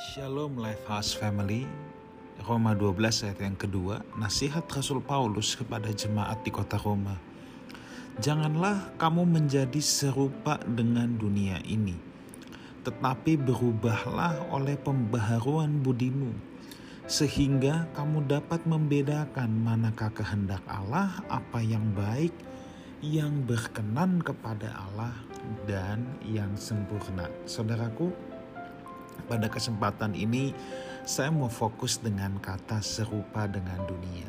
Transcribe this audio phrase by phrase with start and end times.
[0.00, 1.68] Shalom Lifehouse Family.
[2.48, 7.20] Roma 12 ayat yang kedua Nasihat Rasul Paulus kepada jemaat di kota Roma.
[8.16, 12.00] Janganlah kamu menjadi serupa dengan dunia ini
[12.80, 16.32] Tetapi berubahlah oleh pembaharuan budimu
[17.04, 22.32] Sehingga kamu dapat membedakan manakah kehendak Allah Apa yang baik
[23.04, 25.12] Yang berkenan kepada Allah
[25.68, 27.28] Dan yang sempurna.
[27.44, 28.29] Saudaraku
[29.24, 30.56] pada kesempatan ini,
[31.04, 34.28] saya mau fokus dengan kata serupa dengan dunia.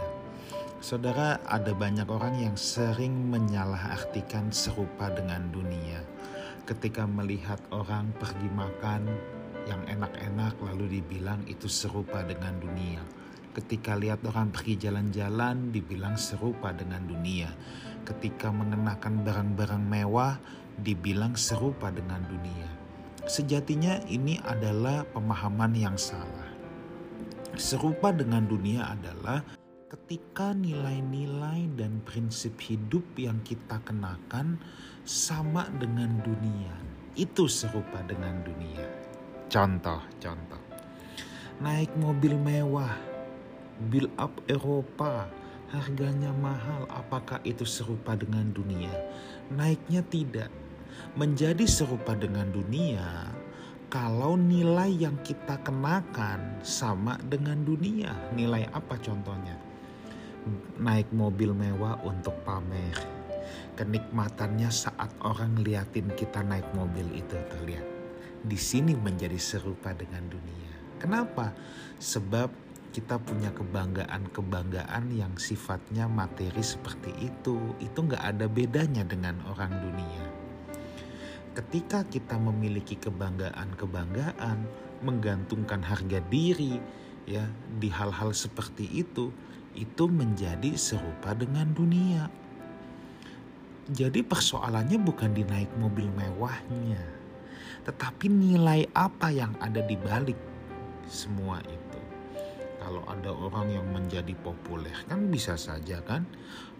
[0.81, 6.01] Saudara, ada banyak orang yang sering menyalahartikan serupa dengan dunia.
[6.65, 9.05] Ketika melihat orang pergi makan
[9.69, 13.05] yang enak-enak, lalu dibilang itu serupa dengan dunia.
[13.53, 17.53] Ketika lihat orang pergi jalan-jalan, dibilang serupa dengan dunia.
[18.01, 20.41] Ketika mengenakan barang-barang mewah,
[20.81, 22.80] dibilang serupa dengan dunia
[23.29, 26.49] Sejatinya ini adalah pemahaman yang salah.
[27.53, 29.45] Serupa dengan dunia adalah
[29.91, 34.57] ketika nilai-nilai dan prinsip hidup yang kita kenakan
[35.05, 36.73] sama dengan dunia.
[37.13, 38.87] Itu serupa dengan dunia.
[39.51, 40.63] Contoh, contoh.
[41.59, 42.95] Naik mobil mewah,
[43.91, 45.27] build up Eropa,
[45.69, 48.91] harganya mahal, apakah itu serupa dengan dunia?
[49.51, 50.49] Naiknya tidak,
[51.15, 53.31] menjadi serupa dengan dunia
[53.91, 58.15] kalau nilai yang kita kenakan sama dengan dunia.
[58.31, 59.59] Nilai apa contohnya?
[60.79, 62.95] Naik mobil mewah untuk pamer.
[63.75, 67.83] Kenikmatannya saat orang liatin kita naik mobil itu terlihat.
[68.47, 70.71] Di sini menjadi serupa dengan dunia.
[70.95, 71.51] Kenapa?
[71.99, 72.47] Sebab
[72.95, 77.59] kita punya kebanggaan-kebanggaan yang sifatnya materi seperti itu.
[77.83, 80.41] Itu nggak ada bedanya dengan orang dunia
[81.51, 84.63] ketika kita memiliki kebanggaan-kebanggaan,
[85.03, 86.79] menggantungkan harga diri
[87.27, 87.43] ya
[87.79, 89.33] di hal-hal seperti itu,
[89.75, 92.27] itu menjadi serupa dengan dunia.
[93.91, 97.01] Jadi persoalannya bukan di naik mobil mewahnya,
[97.83, 100.37] tetapi nilai apa yang ada di balik
[101.09, 101.80] semua itu
[103.01, 106.21] kalau ada orang yang menjadi populer kan bisa saja kan?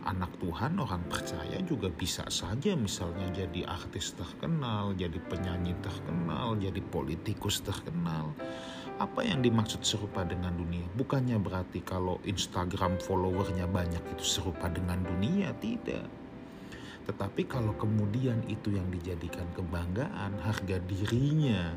[0.06, 6.78] Anak Tuhan orang percaya juga bisa saja misalnya jadi artis terkenal jadi penyanyi terkenal jadi
[6.94, 8.38] politikus terkenal.
[9.02, 10.86] Apa yang dimaksud serupa dengan dunia?
[10.94, 15.58] Bukannya berarti kalau Instagram followernya banyak itu serupa dengan dunia?
[15.58, 16.06] Tidak.
[17.10, 21.74] Tetapi kalau kemudian itu yang dijadikan kebanggaan harga dirinya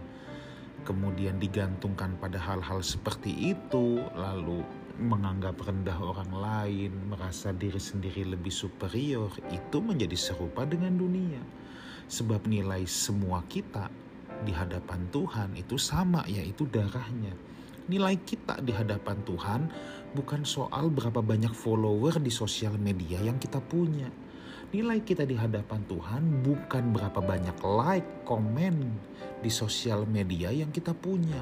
[0.85, 4.63] kemudian digantungkan pada hal-hal seperti itu, lalu
[5.01, 11.43] menganggap rendah orang lain, merasa diri sendiri lebih superior, itu menjadi serupa dengan dunia.
[12.07, 13.91] Sebab nilai semua kita
[14.45, 17.35] di hadapan Tuhan itu sama, yaitu darahnya.
[17.91, 19.61] Nilai kita di hadapan Tuhan
[20.15, 24.09] bukan soal berapa banyak follower di sosial media yang kita punya
[24.75, 28.75] Nilai kita di hadapan Tuhan bukan berapa banyak like, komen
[29.39, 31.39] di sosial media yang kita punya.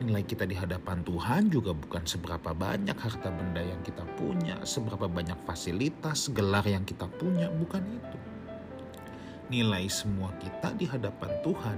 [0.00, 5.04] Nilai kita di hadapan Tuhan juga bukan seberapa banyak harta benda yang kita punya, seberapa
[5.04, 8.18] banyak fasilitas, gelar yang kita punya, bukan itu.
[9.52, 11.76] Nilai semua kita di hadapan Tuhan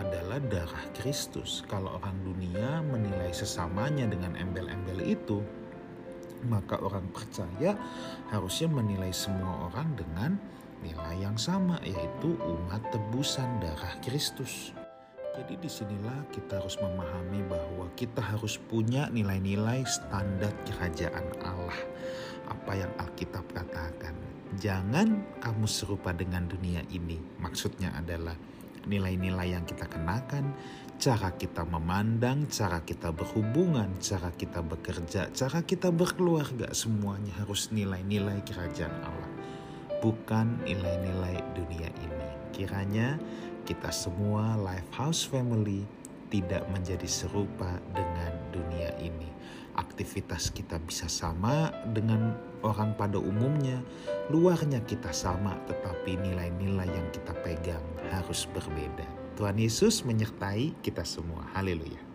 [0.00, 1.68] adalah darah Kristus.
[1.68, 5.44] Kalau orang dunia menilai sesamanya dengan embel-embel itu,
[6.46, 7.78] maka orang percaya
[8.30, 10.30] harusnya menilai semua orang dengan
[10.82, 14.74] nilai yang sama yaitu umat tebusan darah Kristus.
[15.32, 21.78] Jadi di sinilah kita harus memahami bahwa kita harus punya nilai-nilai standar kerajaan Allah.
[22.52, 24.12] Apa yang Alkitab katakan.
[24.60, 27.16] Jangan kamu serupa dengan dunia ini.
[27.40, 28.36] Maksudnya adalah
[28.86, 30.54] nilai-nilai yang kita kenakan,
[31.02, 38.42] cara kita memandang, cara kita berhubungan, cara kita bekerja, cara kita berkeluarga, semuanya harus nilai-nilai
[38.46, 39.32] kerajaan Allah,
[39.98, 42.28] bukan nilai-nilai dunia ini.
[42.54, 43.18] Kiranya
[43.66, 45.82] kita semua Lifehouse Family
[46.30, 49.28] tidak menjadi serupa dengan dunia ini.
[49.76, 53.82] Aktivitas kita bisa sama dengan orang pada umumnya,
[54.30, 59.06] luarnya kita sama, tetapi nilai-nilai yang kita pegang harus berbeda.
[59.38, 61.46] Tuhan Yesus menyertai kita semua.
[61.54, 62.11] Haleluya.